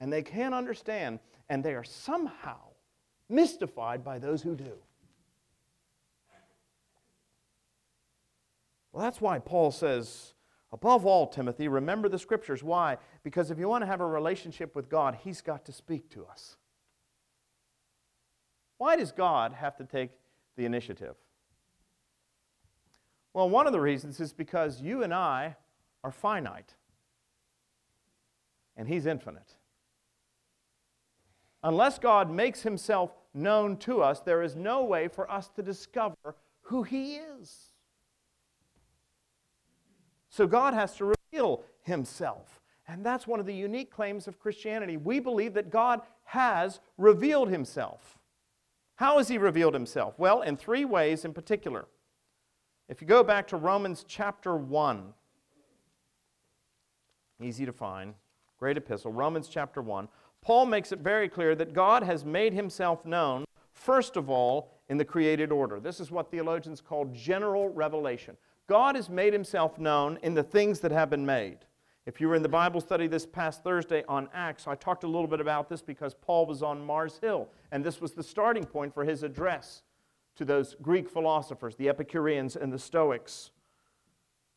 [0.02, 2.58] And they can't understand, and they are somehow
[3.30, 4.74] mystified by those who do.
[8.94, 10.36] Well, that's why Paul says,
[10.72, 12.64] above all, Timothy, remember the scriptures.
[12.64, 12.98] Why?
[13.24, 16.26] Because if you want to have a relationship with God, He's got to speak to
[16.26, 16.58] us.
[18.78, 20.12] Why does God have to take
[20.56, 21.16] the initiative?
[23.34, 25.56] Well, one of the reasons is because you and I
[26.04, 26.76] are finite,
[28.78, 29.56] and He's infinite.
[31.64, 36.36] Unless God makes Himself known to us, there is no way for us to discover
[36.62, 37.73] who He is.
[40.34, 42.60] So God has to reveal himself.
[42.88, 44.98] And that's one of the unique claims of Christianity.
[44.98, 48.18] We believe that God has revealed himself.
[48.96, 50.18] How has he revealed himself?
[50.18, 51.86] Well, in three ways in particular.
[52.90, 55.14] If you go back to Romans chapter 1,
[57.40, 58.16] easy to find,
[58.58, 60.08] great epistle, Romans chapter 1,
[60.42, 64.98] Paul makes it very clear that God has made himself known, first of all, in
[64.98, 65.80] the created order.
[65.80, 68.36] This is what theologians call general revelation.
[68.68, 71.60] God has made himself known in the things that have been made.
[72.06, 75.08] If you were in the Bible study this past Thursday on Acts, I talked a
[75.08, 78.66] little bit about this because Paul was on Mars Hill, and this was the starting
[78.66, 79.84] point for his address
[80.36, 83.52] to those Greek philosophers, the Epicureans and the Stoics.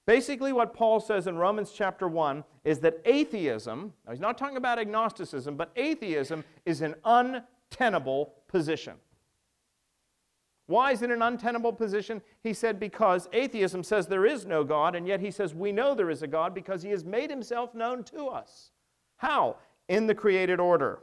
[0.07, 4.57] Basically, what Paul says in Romans chapter 1 is that atheism, now he's not talking
[4.57, 8.95] about agnosticism, but atheism is an untenable position.
[10.67, 12.21] Why is it an untenable position?
[12.43, 15.95] He said, because atheism says there is no God, and yet he says we know
[15.95, 18.73] there is a God because he has made himself known to us.
[19.17, 19.57] How?
[19.89, 21.01] In the created order.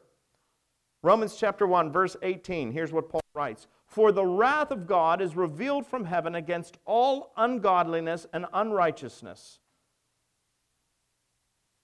[1.02, 5.36] Romans chapter 1, verse 18, here's what Paul writes For the wrath of God is
[5.36, 9.60] revealed from heaven against all ungodliness and unrighteousness.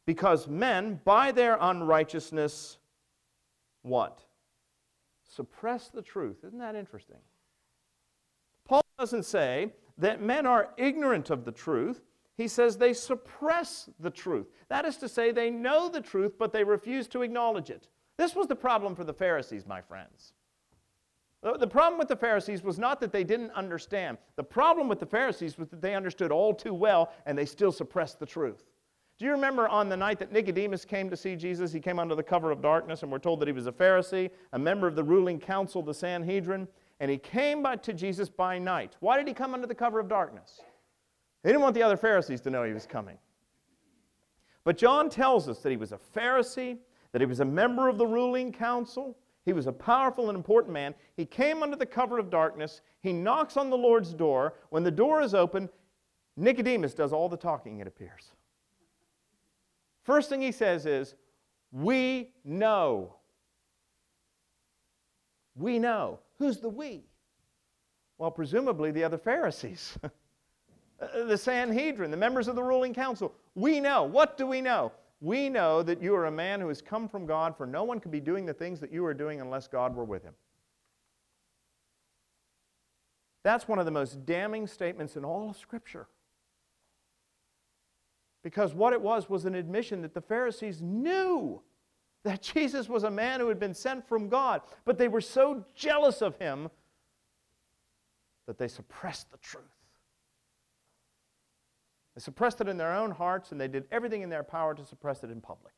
[0.05, 2.77] Because men, by their unrighteousness,
[3.83, 4.21] what?
[5.23, 6.43] Suppress the truth.
[6.43, 7.19] Isn't that interesting?
[8.99, 12.01] Doesn't say that men are ignorant of the truth.
[12.37, 14.47] He says they suppress the truth.
[14.67, 17.87] That is to say, they know the truth, but they refuse to acknowledge it.
[18.17, 20.33] This was the problem for the Pharisees, my friends.
[21.41, 24.17] The problem with the Pharisees was not that they didn't understand.
[24.35, 27.71] The problem with the Pharisees was that they understood all too well and they still
[27.71, 28.65] suppressed the truth.
[29.17, 31.71] Do you remember on the night that Nicodemus came to see Jesus?
[31.71, 34.29] He came under the cover of darkness, and we're told that he was a Pharisee,
[34.53, 38.59] a member of the ruling council, the Sanhedrin and he came by, to Jesus by
[38.59, 38.95] night.
[38.99, 40.61] Why did he come under the cover of darkness?
[41.43, 43.17] He didn't want the other Pharisees to know he was coming.
[44.65, 46.77] But John tells us that he was a Pharisee,
[47.11, 49.17] that he was a member of the ruling council.
[49.45, 50.93] He was a powerful and important man.
[51.15, 52.81] He came under the cover of darkness.
[53.01, 54.55] He knocks on the Lord's door.
[54.69, 55.69] When the door is open,
[56.35, 58.33] Nicodemus does all the talking, it appears.
[60.03, 61.15] First thing he says is,
[61.71, 63.15] We know.
[65.55, 66.19] We know.
[66.39, 67.03] Who's the we?
[68.17, 73.33] Well, presumably the other Pharisees, uh, the Sanhedrin, the members of the ruling council.
[73.55, 74.03] We know.
[74.03, 74.91] What do we know?
[75.21, 77.99] We know that you are a man who has come from God, for no one
[77.99, 80.33] could be doing the things that you are doing unless God were with him.
[83.43, 86.07] That's one of the most damning statements in all of Scripture.
[88.43, 91.61] Because what it was was an admission that the Pharisees knew
[92.23, 95.65] that Jesus was a man who had been sent from God, but they were so
[95.75, 96.69] jealous of him
[98.45, 99.63] that they suppressed the truth.
[102.15, 104.83] They suppressed it in their own hearts, and they did everything in their power to
[104.83, 105.73] suppress it in public.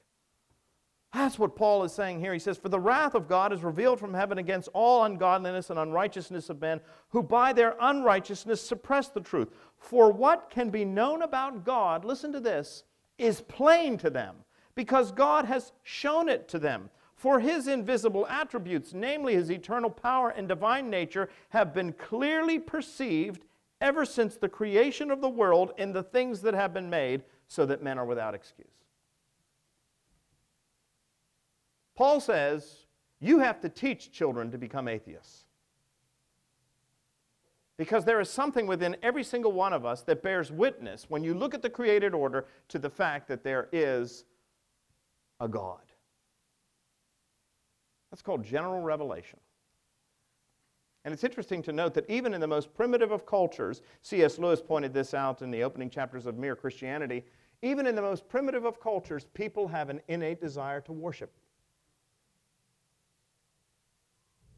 [1.13, 2.32] That's what Paul is saying here.
[2.32, 5.77] He says, For the wrath of God is revealed from heaven against all ungodliness and
[5.77, 9.49] unrighteousness of men, who by their unrighteousness suppress the truth.
[9.77, 12.84] For what can be known about God, listen to this,
[13.17, 14.38] is plain to them
[14.75, 16.89] because God has shown it to them.
[17.15, 23.45] For his invisible attributes, namely his eternal power and divine nature, have been clearly perceived
[23.79, 27.65] ever since the creation of the world in the things that have been made, so
[27.65, 28.67] that men are without excuse.
[31.95, 32.88] Paul says
[33.19, 35.45] you have to teach children to become atheists.
[37.77, 41.34] Because there is something within every single one of us that bears witness, when you
[41.34, 44.25] look at the created order, to the fact that there is
[45.41, 45.82] a God.
[48.10, 49.39] That's called general revelation.
[51.04, 54.38] And it's interesting to note that even in the most primitive of cultures, C.S.
[54.38, 57.25] Lewis pointed this out in the opening chapters of Mere Christianity,
[57.63, 61.32] even in the most primitive of cultures, people have an innate desire to worship.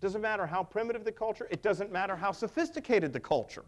[0.01, 3.63] Doesn't matter how primitive the culture, it doesn't matter how sophisticated the culture.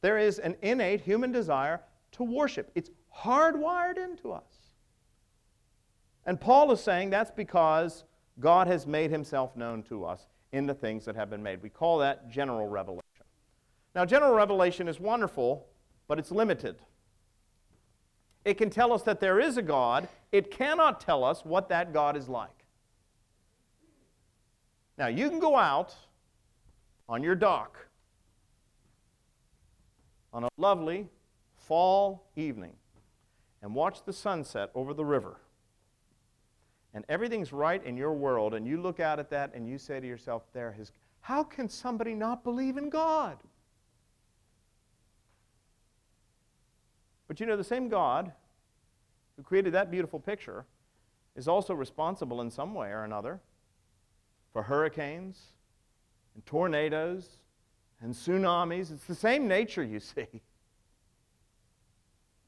[0.00, 2.70] There is an innate human desire to worship.
[2.74, 4.63] It's hardwired into us.
[6.26, 8.04] And Paul is saying that's because
[8.40, 11.62] God has made himself known to us in the things that have been made.
[11.62, 13.02] We call that general revelation.
[13.94, 15.66] Now, general revelation is wonderful,
[16.08, 16.76] but it's limited.
[18.44, 21.92] It can tell us that there is a God, it cannot tell us what that
[21.92, 22.64] God is like.
[24.98, 25.94] Now, you can go out
[27.08, 27.86] on your dock
[30.32, 31.08] on a lovely
[31.56, 32.74] fall evening
[33.62, 35.38] and watch the sunset over the river
[36.94, 40.00] and everything's right in your world, and you look out at that and you say
[40.00, 43.36] to yourself, there, his, how can somebody not believe in God?
[47.26, 48.32] But you know, the same God
[49.36, 50.64] who created that beautiful picture
[51.34, 53.40] is also responsible in some way or another
[54.52, 55.40] for hurricanes
[56.34, 57.28] and tornadoes
[58.00, 58.92] and tsunamis.
[58.92, 60.26] It's the same nature, you see.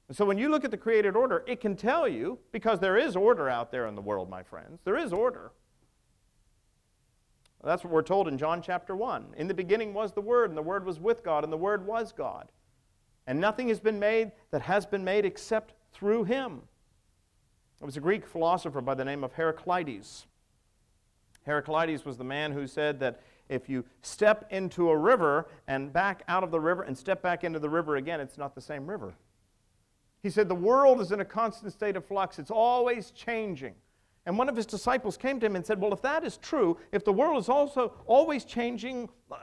[0.09, 2.97] And so when you look at the created order, it can tell you, because there
[2.97, 5.51] is order out there in the world, my friends, there is order.
[7.65, 9.35] That's what we're told in John chapter 1.
[9.37, 11.85] In the beginning was the Word, and the Word was with God, and the Word
[11.85, 12.49] was God.
[13.27, 16.61] And nothing has been made that has been made except through Him.
[17.81, 20.27] It was a Greek philosopher by the name of Heraclitus.
[21.45, 26.23] Heraclitus was the man who said that if you step into a river and back
[26.29, 28.87] out of the river and step back into the river again, it's not the same
[28.87, 29.15] river.
[30.27, 33.77] He said the world is in a constant state of flux, it's always changing.
[34.27, 36.79] And one of his disciples came to him and said, Well, if that is true,
[36.91, 39.37] if the world is also always changing, uh,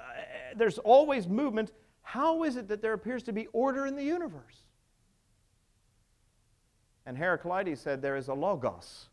[0.57, 1.71] there's always movement,
[2.01, 4.57] how is it that there appears to be order in the universe?
[7.05, 9.07] And Heraclitus said, There is a logos,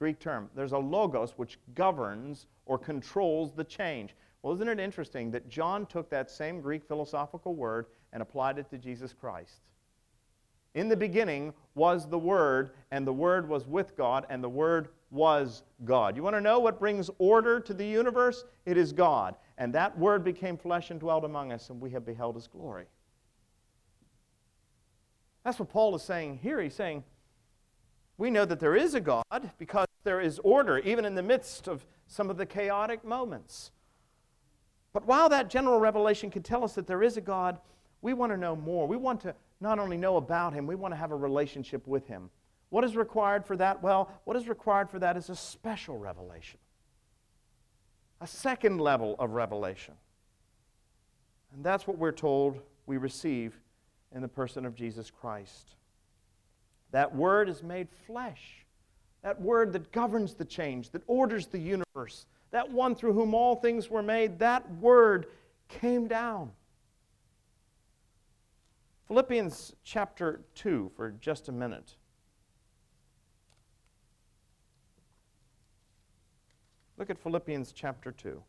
[0.00, 0.50] Greek term.
[0.56, 4.16] There's a logos which governs or controls the change.
[4.42, 8.68] Well, isn't it interesting that John took that same Greek philosophical word and applied it
[8.70, 9.60] to Jesus Christ?
[10.74, 14.88] In the beginning was the Word, and the Word was with God, and the Word
[15.10, 16.16] was God.
[16.16, 18.44] You want to know what brings order to the universe?
[18.66, 19.36] It is God.
[19.56, 22.84] And that Word became flesh and dwelt among us, and we have beheld His glory.
[25.44, 26.60] That's what Paul is saying here.
[26.60, 27.04] He's saying,
[28.18, 31.68] we know that there is a God because there is order, even in the midst
[31.68, 33.70] of some of the chaotic moments.
[34.92, 37.58] But while that general revelation can tell us that there is a God,
[38.02, 38.86] we want to know more.
[38.86, 42.06] We want to not only know about Him, we want to have a relationship with
[42.06, 42.30] Him.
[42.70, 43.82] What is required for that?
[43.82, 46.60] Well, what is required for that is a special revelation,
[48.20, 49.94] a second level of revelation.
[51.54, 53.58] And that's what we're told we receive
[54.14, 55.76] in the person of Jesus Christ.
[56.90, 58.66] That Word is made flesh.
[59.22, 63.56] That Word that governs the change, that orders the universe, that one through whom all
[63.56, 65.26] things were made, that Word
[65.68, 66.52] came down
[69.08, 71.96] Philippians chapter 2 for just a minute.
[76.98, 78.42] Look at Philippians chapter 2.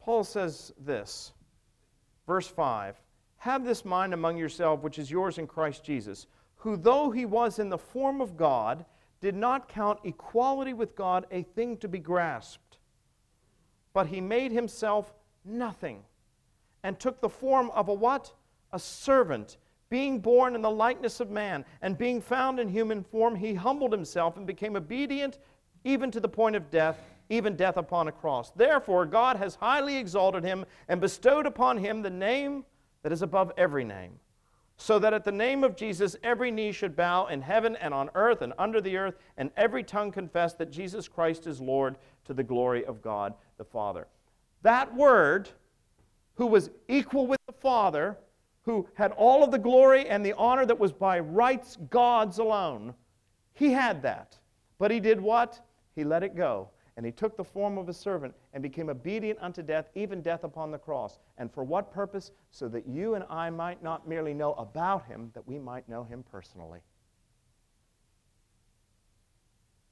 [0.00, 1.32] Paul says this,
[2.26, 2.96] verse 5
[3.36, 7.60] Have this mind among yourselves, which is yours in Christ Jesus, who, though he was
[7.60, 8.84] in the form of God,
[9.24, 12.76] did not count equality with God a thing to be grasped,
[13.94, 15.14] but he made himself
[15.46, 16.02] nothing
[16.82, 18.34] and took the form of a what?
[18.74, 19.56] A servant.
[19.88, 23.92] Being born in the likeness of man and being found in human form, he humbled
[23.92, 25.38] himself and became obedient
[25.84, 27.00] even to the point of death,
[27.30, 28.50] even death upon a cross.
[28.50, 32.66] Therefore, God has highly exalted him and bestowed upon him the name
[33.02, 34.20] that is above every name
[34.76, 38.10] so that at the name of Jesus every knee should bow in heaven and on
[38.14, 42.34] earth and under the earth, and every tongue confess that Jesus Christ is Lord to
[42.34, 44.06] the glory of God the Father.
[44.62, 45.48] That word,
[46.34, 48.18] who was equal with the Father,
[48.62, 52.94] who had all of the glory and the honor that was by rights God's alone,
[53.52, 54.38] he had that.
[54.78, 55.60] But he did what?
[55.94, 59.38] He let it go and he took the form of a servant and became obedient
[59.42, 61.18] unto death, even death upon the cross.
[61.38, 62.30] And for what purpose?
[62.50, 66.04] So that you and I might not merely know about him, that we might know
[66.04, 66.80] him personally.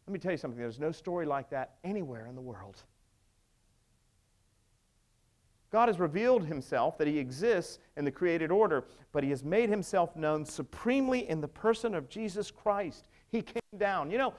[0.07, 2.83] Let me tell you something there's no story like that anywhere in the world.
[5.73, 9.71] God has revealed himself that he exists in the created order, but he has made
[9.71, 13.09] himself known supremely in the person of Jesus Christ.
[13.31, 14.11] He came down.
[14.11, 14.35] You know,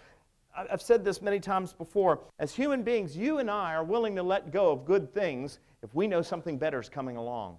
[0.55, 2.19] I've said this many times before.
[2.39, 5.93] As human beings, you and I are willing to let go of good things if
[5.95, 7.57] we know something better is coming along.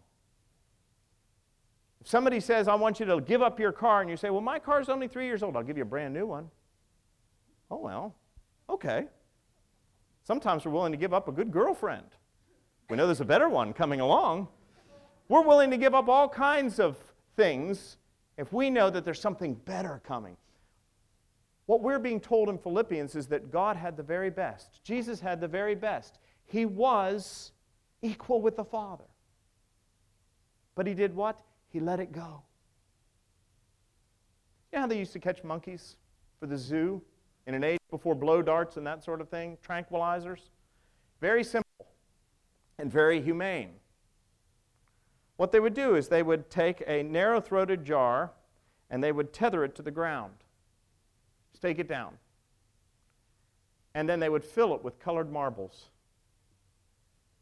[2.00, 4.40] If somebody says, I want you to give up your car, and you say, Well,
[4.40, 6.50] my car's only three years old, I'll give you a brand new one.
[7.70, 8.14] Oh, well,
[8.68, 9.06] okay.
[10.22, 12.06] Sometimes we're willing to give up a good girlfriend.
[12.88, 14.48] We know there's a better one coming along.
[15.28, 16.96] We're willing to give up all kinds of
[17.36, 17.96] things
[18.36, 20.36] if we know that there's something better coming.
[21.66, 24.82] What we're being told in Philippians is that God had the very best.
[24.84, 26.18] Jesus had the very best.
[26.44, 27.52] He was
[28.02, 29.04] equal with the Father.
[30.74, 31.40] But he did what?
[31.70, 32.42] He let it go.
[34.72, 35.96] You know how they used to catch monkeys
[36.38, 37.00] for the zoo
[37.46, 39.56] in an age before blow darts and that sort of thing?
[39.66, 40.50] Tranquilizers?
[41.20, 41.86] Very simple
[42.78, 43.70] and very humane.
[45.36, 48.32] What they would do is they would take a narrow throated jar
[48.90, 50.43] and they would tether it to the ground.
[51.54, 52.18] Stake it down.
[53.96, 55.88] and then they would fill it with colored marbles.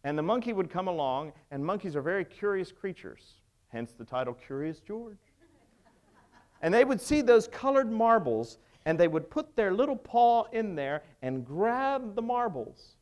[0.04, 3.34] And the monkey would come along, and monkeys are very curious creatures,
[3.68, 5.16] hence the title Curious George.
[6.60, 10.74] and they would see those colored marbles, and they would put their little paw in
[10.74, 12.96] there and grab the marbles.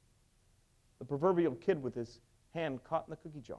[1.00, 2.20] The proverbial kid with his
[2.54, 3.58] hand caught in the cookie jar.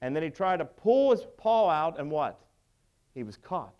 [0.00, 2.40] And then he tried to pull his paw out, and what?
[3.14, 3.74] He was caught.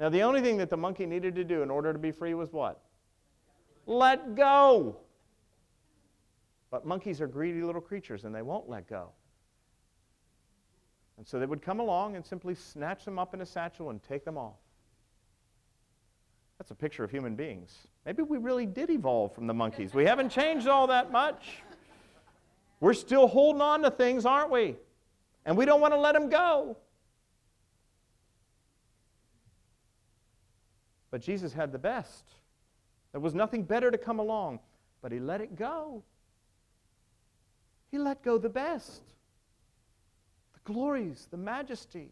[0.00, 2.32] Now, the only thing that the monkey needed to do in order to be free
[2.32, 2.80] was what?
[3.86, 4.96] Let go.
[6.70, 9.10] But monkeys are greedy little creatures and they won't let go.
[11.18, 14.02] And so they would come along and simply snatch them up in a satchel and
[14.02, 14.56] take them off.
[16.58, 17.76] That's a picture of human beings.
[18.06, 19.92] Maybe we really did evolve from the monkeys.
[19.92, 21.62] We haven't changed all that much.
[22.80, 24.76] We're still holding on to things, aren't we?
[25.44, 26.78] And we don't want to let them go.
[31.10, 32.24] But Jesus had the best.
[33.12, 34.60] There was nothing better to come along,
[35.02, 36.02] but he let it go.
[37.90, 39.02] He let go the best
[40.52, 42.10] the glories, the majesty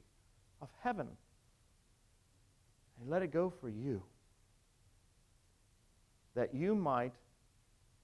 [0.61, 1.09] of heaven.
[2.99, 4.03] He let it go for you
[6.35, 7.15] that you might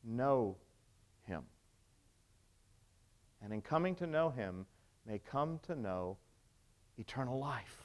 [0.05, 0.57] know
[1.27, 1.43] him.
[3.43, 4.67] And in coming to know him,
[5.07, 6.17] may come to know
[6.99, 7.84] eternal life.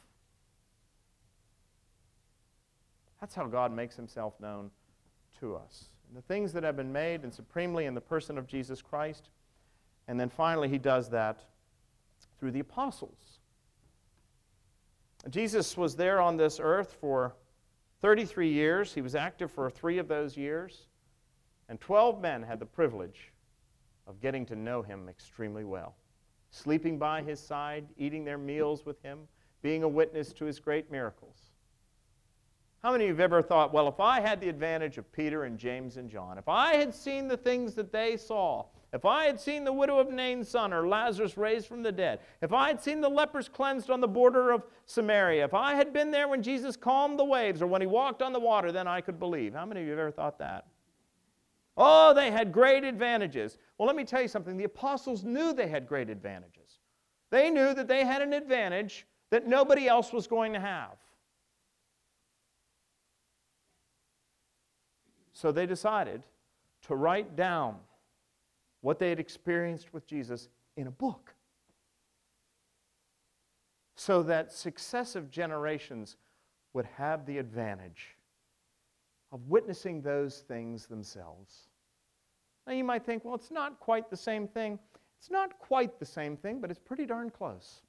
[3.19, 4.71] That's how God makes himself known
[5.39, 5.85] to us.
[6.07, 9.29] And the things that have been made, and supremely in the person of Jesus Christ.
[10.07, 11.43] And then finally, he does that
[12.39, 13.39] through the apostles.
[15.29, 17.35] Jesus was there on this earth for
[18.01, 18.93] 33 years.
[18.93, 20.87] He was active for three of those years.
[21.67, 23.31] And 12 men had the privilege
[24.07, 25.95] of getting to know him extremely well,
[26.49, 29.27] sleeping by his side, eating their meals with him,
[29.61, 31.48] being a witness to his great miracles.
[32.81, 35.43] How many of you have ever thought, well, if I had the advantage of Peter
[35.43, 39.25] and James and John, if I had seen the things that they saw, if I
[39.25, 42.67] had seen the widow of Nain's son or Lazarus raised from the dead, if I
[42.67, 46.29] had seen the lepers cleansed on the border of Samaria, if I had been there
[46.29, 49.19] when Jesus calmed the waves or when he walked on the water, then I could
[49.19, 49.53] believe.
[49.53, 50.65] How many of you have ever thought that?
[51.75, 53.57] Oh, they had great advantages.
[53.77, 54.55] Well, let me tell you something.
[54.55, 56.79] The apostles knew they had great advantages.
[57.29, 60.97] They knew that they had an advantage that nobody else was going to have.
[65.39, 66.23] So they decided
[66.81, 67.77] to write down
[68.81, 71.33] what they had experienced with Jesus in a book
[73.95, 76.17] so that successive generations
[76.73, 78.17] would have the advantage
[79.31, 81.69] of witnessing those things themselves.
[82.67, 84.77] Now you might think, well, it's not quite the same thing.
[85.19, 87.83] It's not quite the same thing, but it's pretty darn close.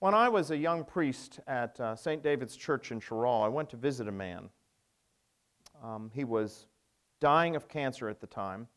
[0.00, 2.22] When I was a young priest at uh, St.
[2.22, 4.50] David's Church in Cheraw, I went to visit a man
[5.82, 6.66] um, he was
[7.20, 8.68] dying of cancer at the time.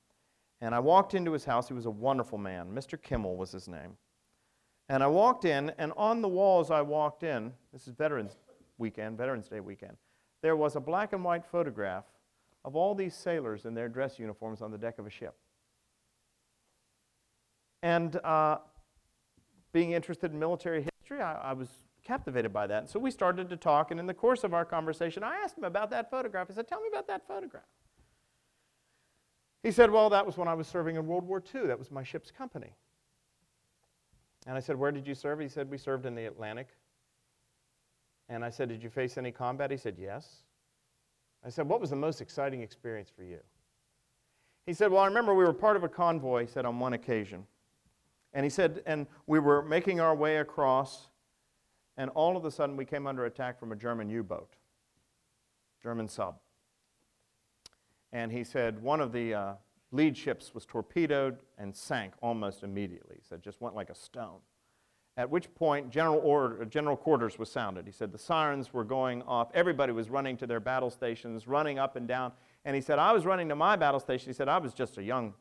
[0.62, 1.68] And I walked into his house.
[1.68, 2.72] He was a wonderful man.
[2.72, 3.02] Mr.
[3.02, 3.98] Kimmel was his name.
[4.88, 8.38] And I walked in, and on the wall as I walked in, this is Veterans
[8.78, 9.98] Weekend, Veterans Day weekend,
[10.42, 12.06] there was a black and white photograph
[12.64, 15.36] of all these sailors in their dress uniforms on the deck of a ship.
[17.82, 18.58] And uh,
[19.72, 21.70] being interested in military history, I, I was
[22.06, 22.84] captivated by that.
[22.84, 25.58] And so we started to talk, and in the course of our conversation, I asked
[25.58, 26.48] him about that photograph.
[26.50, 27.66] I said, Tell me about that photograph.
[29.64, 31.68] He said, Well, that was when I was serving in World War II.
[31.68, 32.72] That was my ship's company.
[34.46, 35.40] And I said, Where did you serve?
[35.40, 36.68] He said, We served in the Atlantic.
[38.30, 39.72] And I said, Did you face any combat?
[39.72, 40.44] He said, Yes.
[41.44, 43.40] I said, What was the most exciting experience for you?
[44.68, 46.94] He said, Well, I remember we were part of a convoy, he said, on one
[46.94, 47.46] occasion.
[48.34, 51.08] And he said, And we were making our way across
[51.98, 54.56] and all of a sudden we came under attack from a German U boat,
[55.82, 56.38] German sub.
[58.12, 59.54] And he said one of the uh,
[59.92, 63.16] lead ships was torpedoed and sank almost immediately.
[63.18, 64.40] He said just went like a stone.
[65.18, 67.86] At which point, general, order, general quarters was sounded.
[67.86, 69.50] He said the sirens were going off.
[69.54, 72.34] Everybody was running to their battle stations, running up and down.
[72.66, 74.28] And he said, I was running to my battle station.
[74.28, 75.34] He said, I was just a young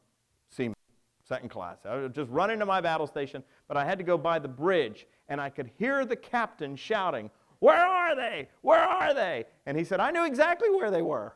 [1.25, 1.79] second class.
[1.85, 4.49] I was just running to my battle station, but I had to go by the
[4.49, 8.49] bridge and I could hear the captain shouting, Where are they?
[8.61, 9.45] Where are they?
[9.67, 11.35] And he said, I knew exactly where they were.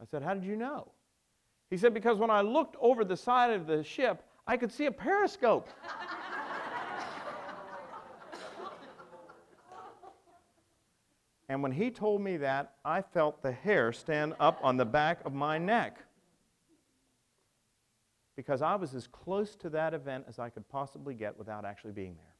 [0.00, 0.88] I said, How did you know?
[1.70, 4.86] He said, Because when I looked over the side of the ship, I could see
[4.86, 5.68] a periscope.
[11.48, 15.20] and when he told me that, I felt the hair stand up on the back
[15.24, 15.98] of my neck
[18.36, 21.92] because I was as close to that event as I could possibly get without actually
[21.92, 22.34] being there.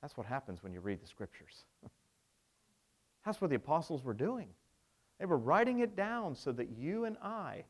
[0.00, 1.64] That's what happens when you read the scriptures.
[3.24, 4.48] That's what the apostles were doing.
[5.18, 7.64] They were writing it down so that you and I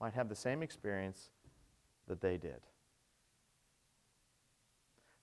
[0.00, 1.30] might have the same experience
[2.08, 2.60] that they did.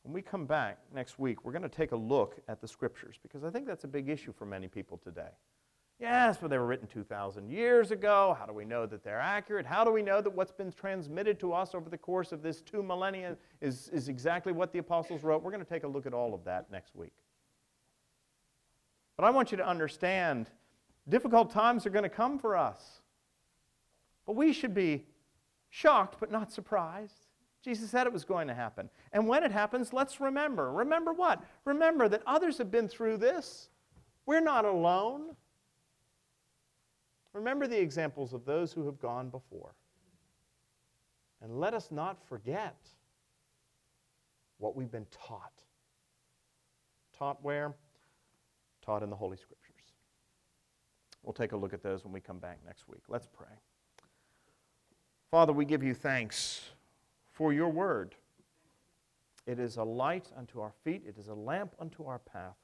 [0.04, 3.16] When we come back next week, we're going to take a look at the scriptures
[3.24, 5.32] because I think that's a big issue for many people today.
[6.00, 8.36] Yes, but they were written 2,000 years ago.
[8.38, 9.66] How do we know that they're accurate?
[9.66, 12.62] How do we know that what's been transmitted to us over the course of this
[12.62, 15.44] two millennia is, is exactly what the apostles wrote?
[15.44, 17.14] We're going to take a look at all of that next week.
[19.16, 20.50] But I want you to understand
[21.08, 23.02] difficult times are going to come for us.
[24.26, 25.06] But we should be
[25.70, 27.28] shocked but not surprised.
[27.64, 28.90] Jesus said it was going to happen.
[29.14, 30.72] And when it happens, let's remember.
[30.72, 31.42] Remember what?
[31.64, 33.70] Remember that others have been through this.
[34.26, 35.36] We're not alone.
[37.34, 39.74] Remember the examples of those who have gone before.
[41.42, 42.78] And let us not forget
[44.60, 45.64] what we've been taught.
[47.18, 47.74] Taught where?
[48.82, 49.74] Taught in the Holy Scriptures.
[51.24, 53.02] We'll take a look at those when we come back next week.
[53.08, 53.56] Let's pray.
[55.32, 56.62] Father, we give you thanks
[57.32, 58.16] for your word.
[59.46, 62.56] It is a light unto our feet, it is a lamp unto our path.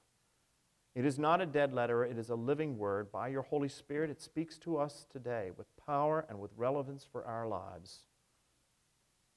[0.96, 3.12] It is not a dead letter, it is a living word.
[3.12, 7.26] By your Holy Spirit, it speaks to us today with power and with relevance for
[7.26, 8.04] our lives.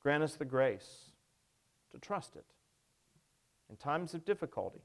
[0.03, 1.13] Grant us the grace
[1.93, 2.47] to trust it.
[3.71, 4.83] In times of difficulty,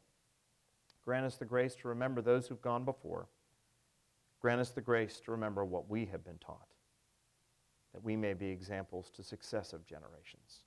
[1.03, 3.27] grant us the grace to remember those who've gone before.
[4.39, 6.67] Grant us the grace to remember what we have been taught
[7.97, 10.61] that we may be examples to successive generations.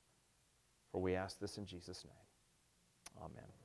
[0.91, 3.23] For we ask this in Jesus' name.
[3.25, 3.60] Amen.